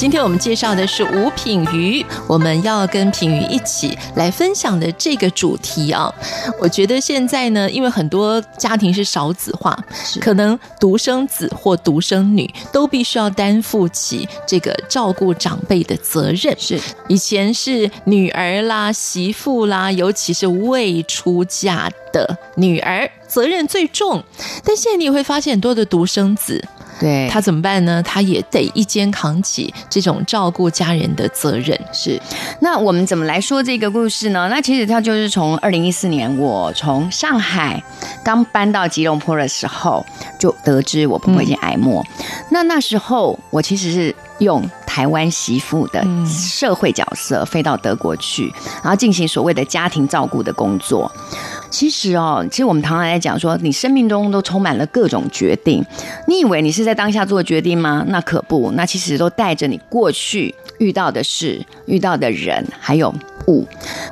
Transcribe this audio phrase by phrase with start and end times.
[0.00, 6.10] 今天我们介绍的是吴品瑜，我们要跟品瑜一起来分享的这个主题啊，
[6.58, 9.78] 我觉得现在呢，因为很多家庭是少子化，
[10.18, 16.56] 可能独生子或独生女都必须要担负起这个照顾长辈的责任。
[16.58, 16.80] 是。
[17.06, 24.22] 以前是女儿啦、媳妇啦，尤其是未出嫁的女儿责任最重，
[24.64, 26.62] 但现在你也会发现很多的独生子。
[26.98, 28.02] 对，他怎么办呢？
[28.02, 31.78] 他也得一肩扛起这种照顾家人的责任。
[31.94, 32.20] 是，
[32.60, 34.48] 那我们怎么来说这个故事呢？
[34.50, 37.82] 那其实他就是从二零一四年，我从上海
[38.22, 40.04] 刚搬到吉隆坡的时候，
[40.38, 42.04] 就得知我婆婆已经癌末。
[42.18, 51.10] 嗯、那那时候我其实是用台湾媳妇的社会角色飞到德国去，然后进行所谓的家庭照顾的工作。
[51.70, 55.84] 其实哦，其实我们常常在讲说，你生命中都充满了各种决定。
[56.26, 58.04] 你以为你是在当下做决定吗？
[58.08, 63.14] 那可不，那其实都带着你过去遇到的事、遇到的人，还有
[63.46, 63.64] 物。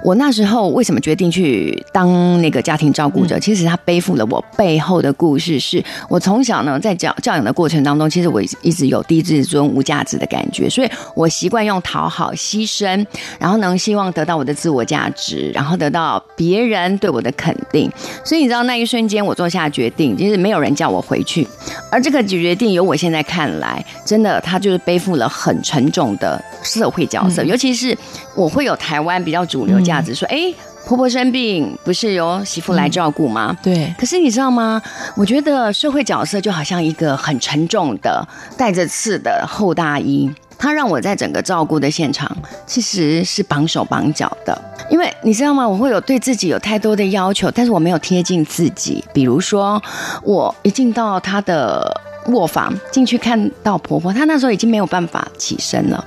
[0.04, 3.38] 我那时候为什么决定去当那个家庭照顾者？
[3.40, 13.04] 其实他背负了我背后的故事，是我从小呢在教教养的过程当中，其实我一直有低自尊、无价值的感觉，所以我习惯用讨好、牺牲，
[13.38, 17.90] 然后能希望得到我的自我价值，然后得到别人对我的肯定。
[18.24, 21.46] 所以你知道那一瞬间，我做下决定，其实没有人叫我回去，
[21.90, 27.96] 而这个决定，由我现在看来，真的他就是背负了很沉重的社会角色，尤其是
[28.34, 29.18] 我会有台湾。
[29.28, 30.54] 比较主流价值说，哎、欸，
[30.86, 33.54] 婆婆生病不是由媳妇来照顾吗？
[33.62, 33.92] 对。
[33.98, 34.80] 可是你知道吗？
[35.16, 38.26] 我觉得社会角色就好像一个很沉重的
[38.56, 44.56] 带着刺的厚大衣，它让我在整个照顾的现场其实是绑手绑脚的。
[44.88, 45.68] 因为你知道吗？
[45.68, 49.04] 我会有对自己有太多的要求，但是我没有贴近自己。
[49.12, 49.82] 比如说，
[50.22, 56.04] 我一进到他的卧房进去看到婆婆，她那时候已经没有办法起身了。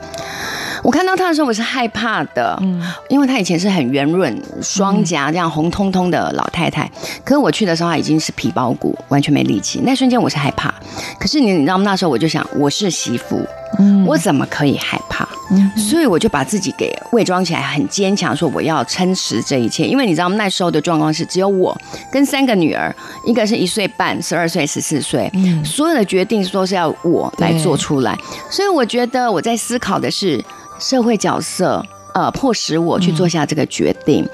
[0.83, 6.89] 我看到她的时候，我是害怕的，嗯，因为她以前是很圆润、双颊这样红彤彤的老太太，
[7.23, 9.81] 可是我去的时候，她已经是皮包骨，完全没力气。
[9.83, 10.73] 那瞬间我是害怕，
[11.19, 11.83] 可是你你知道吗？
[11.83, 13.45] 那时候我就想，我是媳妇，
[13.77, 15.27] 嗯，我怎么可以害怕？
[15.51, 19.85] 嗯，所以我就把自己给伪装起来，很坚强，说我要撑持这一切。
[19.85, 20.35] 因为你知道吗？
[20.35, 21.77] 那时候的状况是只有我
[22.11, 22.93] 跟三个女儿，
[23.25, 28.17] 一个是一岁半、十二岁、十四岁，嗯，所有的决定都是要我来做出来。
[28.49, 30.43] 所以我觉得我在思考的是。
[30.79, 31.85] 社会角色，
[32.15, 34.23] 呃，迫使我去做下这个决定。
[34.23, 34.29] 嗯、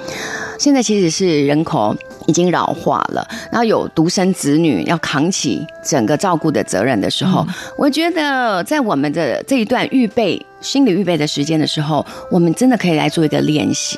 [0.57, 1.94] 现在其实是人口
[2.27, 13.97] 已经老化了，然后有独生子女要扛起整个照顾的责任的时候，嗯、我觉得在我们的这一段预备、心理预备的时间的时候，我们真的可以来做一个练习。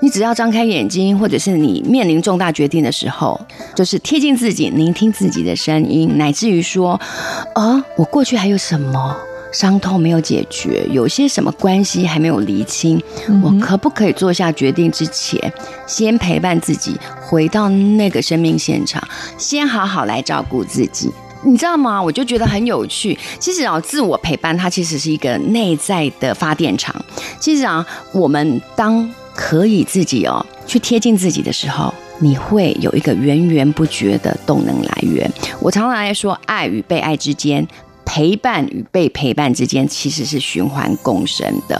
[0.00, 3.40] 你只要张开眼睛，或者是你面临重大决定的时候，
[3.74, 7.00] 就是贴近自己，聆听自己的声音，乃至于说，
[7.54, 9.16] 啊，我过去还有什么？
[9.56, 13.02] 伤痛没有解决，有些什么关系还没有厘清，
[13.42, 15.50] 我可不可以做下决定之前，
[15.86, 19.02] 先陪伴自己回到那个生命现场，
[19.38, 21.10] 先好好来照顾自己，
[21.42, 22.02] 你知道吗？
[22.02, 23.18] 我就觉得很有趣。
[23.38, 26.94] 其实啊，自我陪伴它其实是一个内在的发电厂。
[27.40, 35.32] 其实啊，我们当可以自己哦去贴近自己的时候，你会有一个源源不绝的动能来源。
[35.60, 37.66] 我常常来说，爱与被爱之间。
[38.06, 41.78] 陪伴与被陪伴之间其实是循环共生的。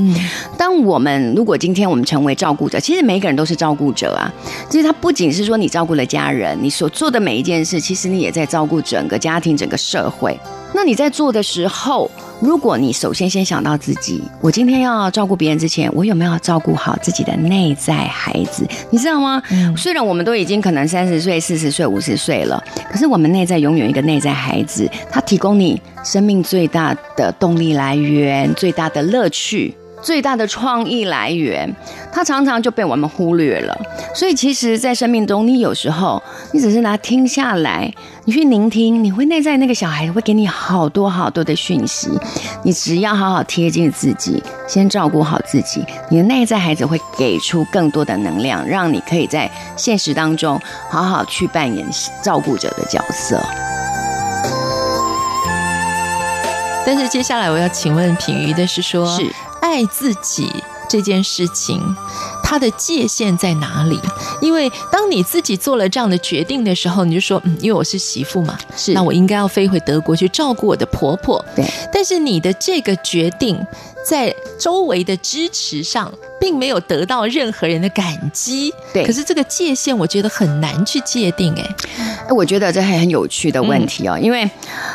[0.59, 4.31] 当我们如果今天我们成为照顾者，其实每个人都是照顾者啊。
[4.69, 10.39] 其实他不仅是说你照顾了家人，你所做的每一件事，其实你也在照顾整个家庭、整个社会。
[10.75, 18.67] 那你在做的时候，如果你首先先想到自己，我今天要照顾别人之前，我有没有照顾好自己的内在孩子？
[18.91, 19.43] 你知道吗？
[19.51, 29.75] 嗯、虽然我们都已经可能三十岁、四十岁、五十岁了，可是我们内在永远有一个内在孩子，他提供你生命最大的动力来源、最大的乐趣。
[30.03, 31.75] 最大的创意来源，
[32.13, 33.77] 它常常就被我们忽略了。
[34.15, 36.23] 所以，其实，在生命中，你有时候
[36.53, 37.93] 你只是拿听下来，
[38.25, 42.09] 你去聆听，你会内在那个小孩会给你好多好多的讯息。
[42.63, 51.87] 你只要好好贴近自己，先照顾好自己，你的内在孩子会给出更多的能量，让你可以在现实当中好好去扮演
[52.23, 53.41] 照顾者的角色。
[56.89, 59.27] 但是接下来我要请问品瑜的是说，是
[59.67, 60.49] 爱自己
[60.89, 61.83] 这件事情，
[62.43, 64.01] 它的界限在哪里？
[64.41, 71.45] 因为当你自己做了这样的决定的时候，你就说，嗯，因为我是媳妇嘛，是，那我应该要飞回德国去照顾我的婆婆。
[71.57, 73.59] 对，但是你的这个决定，
[74.09, 78.73] 在周围的支持上，并没有得到任何人的感激。
[78.93, 81.55] 对，可是这个界限，我觉得很难去界定。
[81.55, 81.75] 哎，
[82.29, 84.49] 哎，我觉得这还很有趣的问题哦，嗯、因为。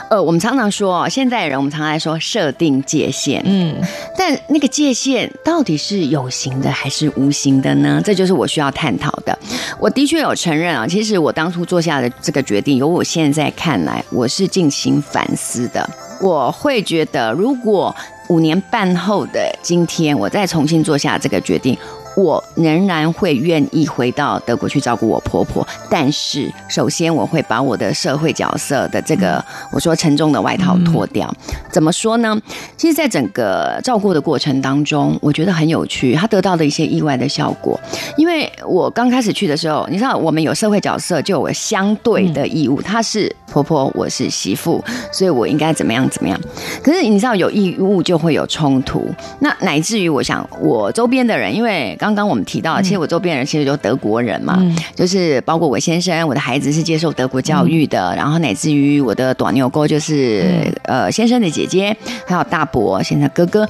[0.10, 3.82] 呃，我们常常说，现在人我们常常来说设定界限，嗯，
[4.18, 8.02] 但那个界限到底是有形的还是无形的呢？
[8.04, 9.40] 这就是我需要探讨的。
[9.80, 15.90] 我的确有承认啊，其实我当初做下的这个决定，由我现在看来，我是进行反思的。
[16.20, 17.96] 我会觉得，如果
[18.32, 21.78] 五年半后的今天，我再重新做下这个决定。
[22.16, 31.34] 我仍然会愿意回到德国去照顾我婆婆，但是首先我会把我的社会角色的这个我说沉重的外套脱掉。
[31.72, 32.40] 怎么说呢？
[32.76, 37.80] 其实，在整个照顾的过程当中，我觉得很有趣，他得到的一些意外的效果。
[38.18, 46.40] 因为我刚开始去的时候，你知道，我们有社会角色就有相对的义务，她是婆婆，我是媳妇，所以我应该怎么样怎么样。
[46.84, 49.08] 可是你知道，有义务就会有冲突，
[49.40, 60.42] 那乃至于我想，我周边的人，因为刚刚我们提到，其实我周边人其实就德国人嘛，嗯、就是包括我先生，我的孩子是接受德国教育的，嗯、然后乃至于我的短牛哥就是、
[60.86, 61.96] 嗯、呃先生的姐姐，
[62.26, 63.70] 还有大伯，现在哥哥。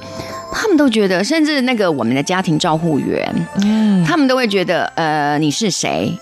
[0.52, 6.16] 他们都觉得，甚至那个我们的家庭照护员，嗯，他们都会觉得，呃，你是谁？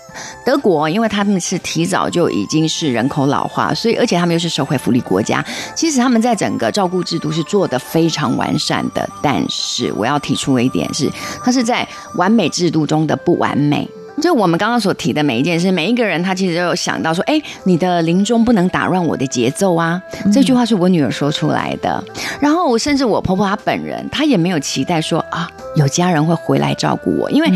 [0.45, 5.45] 德国，因为他们是提早就已经是人口老化，所以而且他们又是社会福利国家，
[5.75, 9.07] 其实他们在整个照顾制度是做得非常完善的。
[9.21, 11.09] 但是我要提出的一点是，
[11.43, 13.87] 它是在完美制度中的不完美。
[14.21, 20.01] 就我们刚刚所提的每一件事，每一个人他其实都有想到说，哎，你的临终不能打乱我的节奏啊。
[20.31, 22.01] 这句话是我女儿说出来的。
[22.39, 27.51] 然后我甚至我婆婆她本人，她也没有期待说啊，有家人会回来照顾我，因为。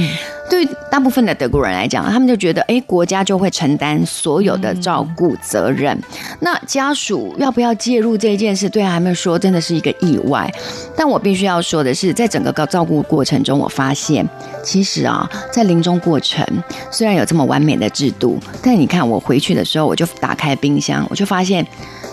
[0.48, 6.00] 对大部分的德国人来讲，他们就觉得，哎，国家就会承担所有的照顾责任。
[6.40, 10.48] 那家属要不要介入这件事，对他们说真的是一个意外。
[10.96, 14.24] 但我必须要说的是，在整个个照顾过程中，我发现，
[14.64, 16.46] 其实啊，在临终过程
[16.92, 21.66] 虽然有这么完美的制度，但你看我回去的时候，我就打开冰箱，我就发现。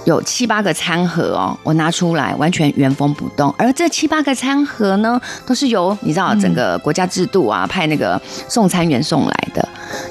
[0.04, 3.54] 有七八个餐盒哦，我拿出来完全原封不动。
[3.56, 9.68] 而这七八个餐盒呢，都是由你知道整个国家制度啊，派那个送餐员送来的，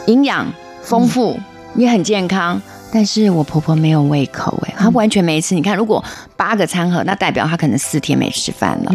[0.08, 0.46] 营养
[0.82, 1.38] 丰富，
[1.76, 2.62] 也很健康。
[2.94, 5.56] 但是我婆婆没有胃口哎，她完全没吃。
[5.56, 6.04] 你看，如果
[6.36, 8.92] 八个餐盒，那代表她可能四天没吃饭了。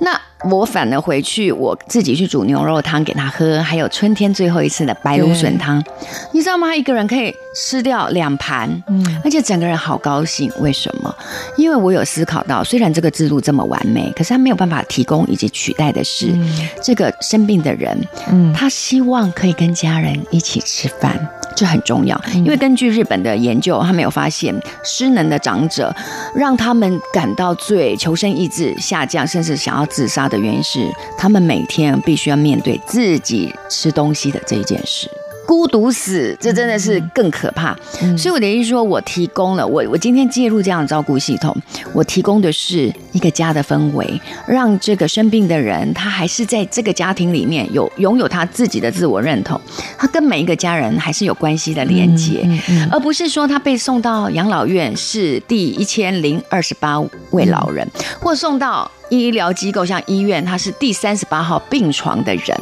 [0.00, 0.20] 那。
[0.48, 5.84] 我反而回去，我自己去煮牛肉汤给她喝，还有春天最后一次的白芦笋汤，
[6.32, 6.68] 你知道吗？
[6.68, 10.50] 她一个人可以吃掉两盘，嗯，而且整个人好高兴。
[10.60, 11.14] 为什么？
[11.56, 17.96] 因为我有思考到，虽然这个制度这么完美，可是他没有办法提供以及取代的是，嗯、这个生病的人，
[18.30, 21.28] 嗯，他希望可以跟家人一起吃饭。
[21.56, 25.94] 这很重要，因为根据日本的研究，他们有发现，失能的长者
[26.34, 30.88] 让他们感到最求生意志下降，甚至想要自杀的原因是，
[31.18, 35.10] 他们每天必须要面对自己吃东西的这一件事。
[35.50, 37.76] 孤独死，这真的是更可怕。
[38.00, 41.52] 嗯、所以我的意思说，我提供了我我今天介入这样的照顾系统，
[41.92, 44.08] 我提供的是一个家的氛围，
[44.46, 49.60] 让这个生病的人他还是在这个家庭里面有拥有他自己的自我认同，
[49.98, 52.48] 他跟每一个家人还是有关系的连接，
[52.92, 57.00] 而不是说他被送到养老院是第一千零二十八
[57.32, 58.88] 位老人，嗯、或送到。
[59.10, 62.58] 医疗机构像医院，他是第三十八号病床的人，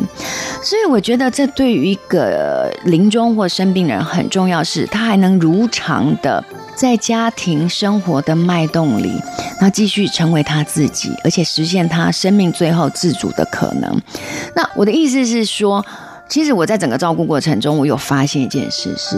[0.63, 9.13] 所以我觉得这对于一个临终或生病的人很重要，是他还能如常的在家庭生活的脉动里，
[9.61, 14.03] 那继续成为他自己，而且实现他生命最后自主的可能。
[14.55, 15.85] 那我的意思是说。
[16.29, 19.17] 其实我在整个照顾过程中，我有发现一件事是，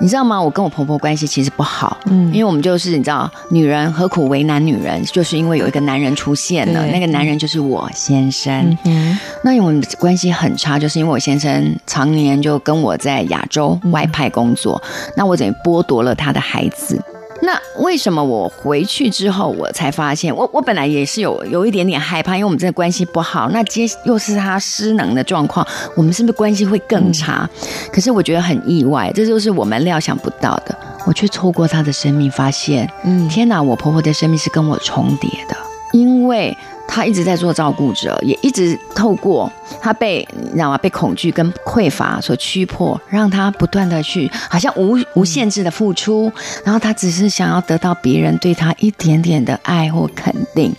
[0.00, 0.42] 你知道吗？
[0.42, 5.02] 我跟我婆婆关系其实不好，嗯，因为我们就是你知道，女人何苦为难女人？
[5.04, 8.76] 就是因为有一个男人出现了，那个男人就是我先生。
[8.84, 17.00] 嗯，那我们关系很差，就是因为我先生常年就跟我在亚洲外派工作，嗯、那我等于剥夺了他的孩子。
[17.40, 27.48] 那为什么我回去之后，我才发现，我我本来也是有有一点点害怕，因为我们这个关系不好，那接又是他失能的状况，我们是不是关系会更差？
[27.62, 30.76] 嗯、可是我觉得很意外，这就是我们料想不到的。
[31.06, 35.56] 我却透过他的生命发现，嗯，天哪，我婆婆的生命是跟我重叠的，
[35.92, 36.56] 因为。
[36.88, 39.48] 他一直在做照顾者，也一直透过
[39.80, 40.78] 他被你知道吗？
[40.78, 46.32] 被恐惧跟匮乏所驱迫，让他不断的去好像无无限制的付出，
[46.64, 50.74] 然后他只是想要得到别人对他一点点的爱或肯定。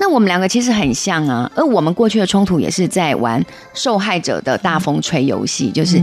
[0.00, 6.00] 那我们两个其实很像啊，而我们过去的冲突也是在玩受害者的大风吹游戏，就是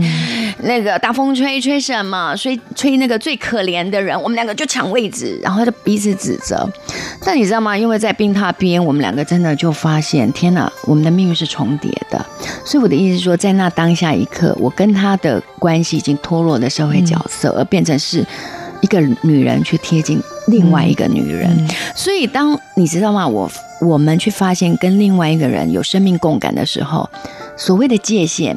[0.62, 6.68] 那个大风吹吹什么，吹吹那个最可怜的人，我们两个就抢位置，然后就彼此指责。
[7.20, 7.76] 但你知道吗？
[7.76, 9.56] 因为在病榻边，我们两个真的。
[9.56, 12.22] 就发现，天哪，我们的命运是重叠的。
[12.62, 18.22] 所以我的意思是说，在那当下一刻，我跟他的关系已经脱落的社会角色，而变成是
[18.82, 21.66] 一个女人去贴近另外一个女人。
[21.94, 23.26] 所以，当你知道吗？
[23.26, 27.08] 我我们去发现跟另外一个人有生命共感的时候，
[27.56, 28.54] 所谓的界限，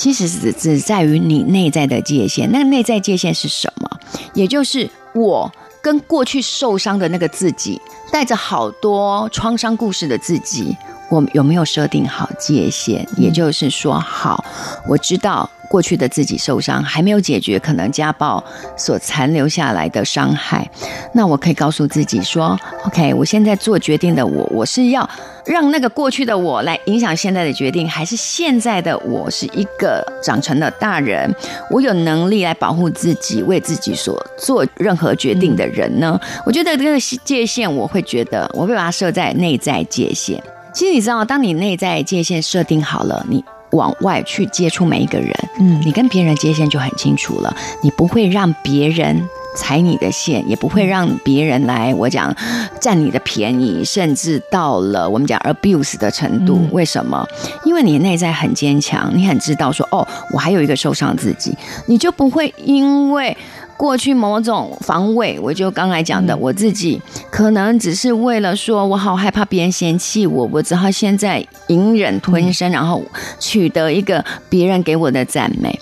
[0.00, 2.50] 其实只只在于你内在的界限。
[2.50, 4.00] 那个内在界限是什么？
[4.32, 5.52] 也就是我
[5.82, 7.78] 跟过去受伤的那个自己。
[8.10, 10.74] 带着好多创伤故事的自己，
[11.10, 13.06] 我有没有设定好界限？
[13.18, 14.42] 也就是说，好，
[14.88, 18.42] 我知道过去的自己受伤还没有解决，可能家暴
[18.76, 20.68] 所残留下来的伤害，
[21.14, 25.08] 那我可以告诉自己说，OK，我现在做决定的我，我是要。
[25.46, 31.32] 让那个过去的我来影响现在的决定，还是现在的我是一个长成的大人，
[31.70, 36.20] 我有能力来保护自己，为自己所做任何决定的人呢？
[36.44, 40.40] 我觉得这个界限，我会觉得我会把它设在内在界限。
[40.72, 49.28] 其实你知道，当你内在界限设定好了，你往外去接触每一个人，嗯，你跟别人接线就很清楚了，你不会让别人。
[49.56, 52.32] 踩你的线，也不会让别人来我讲
[52.80, 56.68] 占你的便宜，甚至到了我们讲 abuse 的程度。
[56.70, 57.26] 为什么？
[57.64, 61.52] 因为你内在很坚强，你很知道说哦，我还有一个受伤自己，
[61.86, 63.36] 你就不会因为
[63.80, 73.02] 过去某种防卫，我就刚才讲的，我自己可能只是为了说我好害怕别人嫌弃我，我只好现在隐忍吞声，然后
[73.38, 75.80] 取得一个别人给我的赞美。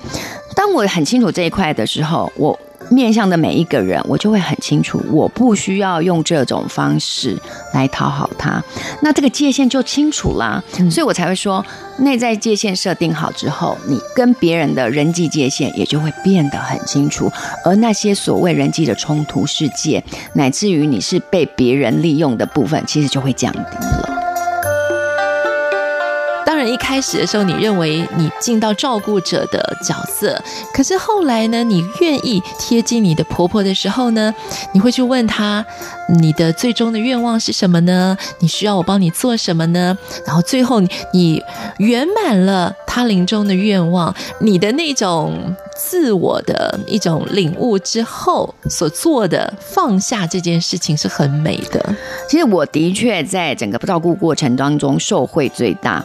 [0.55, 2.57] 当我很清楚这一块的时候，我。
[2.91, 7.37] 面向的每一个人，我就会很清楚，我不需要用这种方式
[7.73, 8.63] 来讨好他，
[9.03, 10.63] 那这个界限就清楚啦。
[10.91, 11.65] 所以我才会说，
[11.99, 17.31] 内在界限设定好之后，你跟别人的人际界限也就会变得很清楚，
[17.65, 20.03] 而那些所谓人际的冲突事件，
[20.35, 24.18] 乃至于你是被别人利用的部分，其实就会降低了。
[26.69, 30.41] 一开始的时候，你认为你尽到照顾者的角色，
[30.73, 34.35] 可是后来呢，你愿意贴近你的婆婆的时候呢，
[34.73, 35.65] 你会去问她，
[36.21, 38.17] 你的最终的愿望是什么呢？
[38.41, 39.97] 你需要我帮你做什么呢？
[40.27, 40.81] 然后最后
[41.13, 41.43] 你
[41.79, 45.57] 圆满了她临终的愿望，你的那种。
[45.79, 51.95] 自我的一种领悟之后所做的放下这件事情是很美的。
[52.29, 56.05] 其实我的确在整个照顾过程当中受惠最大，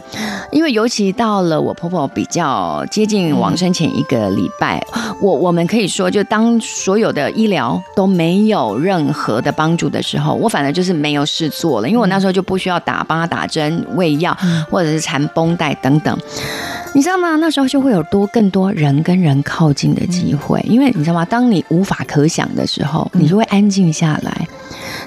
[0.52, 4.80] 因为尤其到了我婆婆比较接近往生前一个礼拜，
[5.20, 14.36] 我我们可以说，就当所有的医疗都没有任何的帮助的时候，我反而就是没有事做了，因为我那时候就不需要打帮她打针、喂药
[14.70, 16.16] 或者是缠绷带等等。
[16.96, 17.34] 你知道吗？
[17.36, 21.24] 那时候就会有多更多人跟人靠近的机会，因为你知道吗？
[21.24, 24.46] 当你无法可想的时候，你就会安静下来。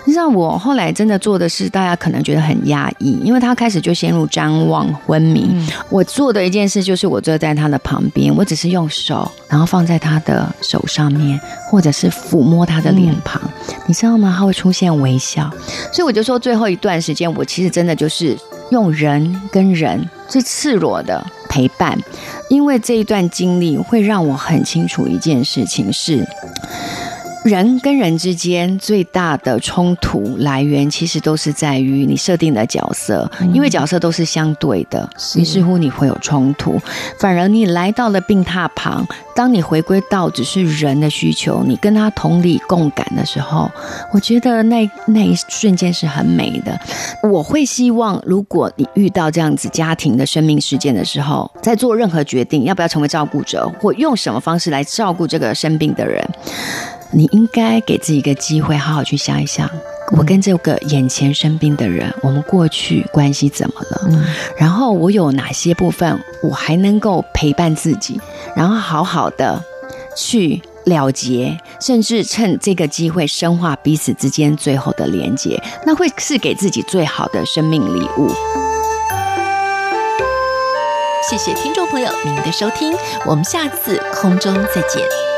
[0.04, 5.50] 你知道我后来真的做的事，大家可能觉得很压抑，因为他开始就陷入张望昏迷。
[5.90, 11.40] 我做的一件事就是，我坐在他的旁边，我只是用手，然后放在他的手上面，
[11.70, 13.42] 或者是抚摸他的脸庞。
[13.86, 14.36] 你知道吗？
[14.38, 15.50] 他会出现微笑。
[15.94, 18.38] 所以我就说，最后一段时间，我其实真的就是
[18.72, 21.26] 用人跟人最赤裸的。
[21.50, 21.98] 陪伴，
[22.50, 26.24] 因为这一段经历会让我很清楚一件事情是。
[27.48, 36.80] 人跟人之间最大的冲突来源，其实都是在于你设定的角色，因为角色都是相对的，于是乎你会有冲突。
[37.18, 43.72] 反而你来到了病榻旁，当你回归到只是人的需求，你跟他同理共感的时候，
[44.12, 46.78] 我觉得那那一瞬间是很美的。
[47.24, 56.28] 我会希望，如果你遇到这样子家庭的生命事件的时候，在做任何决定，要不要成为照顾者，或用什么方式来照顾这个生病的人。
[57.12, 59.70] 你应该给自己一个机会，好好去想一想，
[60.18, 64.26] 我跟这个眼前生病的人，我们过去关系怎么了？
[64.58, 68.20] 然后我有哪些部分我还能够陪伴自己，
[68.56, 69.64] 然后好好的
[70.16, 78.30] 去了结，甚至趁这个机会深化彼此之间最后的连结，那会是给自己最好的生命礼物。
[81.30, 82.94] 谢谢听众朋友您的收听，
[83.26, 85.37] 我们下次空中再见。